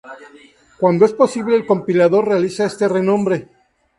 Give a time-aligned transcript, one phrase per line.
[0.79, 3.49] Cuando es posible, el compilador realiza este renombre.